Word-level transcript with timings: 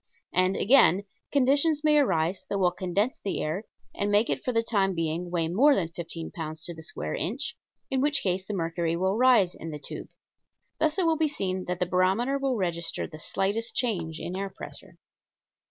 And, 0.33 0.55
again, 0.55 1.03
conditions 1.31 1.83
may 1.83 1.99
arise 1.99 2.47
that 2.49 2.57
will 2.57 2.71
condense 2.71 3.19
the 3.19 3.39
air 3.39 3.65
and 3.93 4.09
make 4.09 4.31
it 4.31 4.43
for 4.43 4.51
the 4.51 4.63
time 4.63 4.95
being 4.95 5.29
weigh 5.29 5.47
more 5.47 5.75
than 5.75 5.89
fifteen 5.89 6.31
pounds 6.31 6.63
to 6.63 6.73
the 6.73 6.81
square 6.81 7.13
inch, 7.13 7.55
in 7.91 8.01
which 8.01 8.23
case 8.23 8.43
the 8.43 8.55
mercury 8.55 8.95
will 8.95 9.15
rise 9.19 9.53
in 9.53 9.69
the 9.69 9.77
tube. 9.77 10.07
Thus 10.79 10.97
it 10.97 11.05
will 11.05 11.17
be 11.17 11.27
seen 11.27 11.65
that 11.65 11.77
the 11.77 11.85
barometer 11.85 12.39
will 12.39 12.55
register 12.57 13.05
the 13.05 13.19
slightest 13.19 13.75
change 13.75 14.19
in 14.19 14.35
air 14.35 14.49
pressure. 14.49 14.97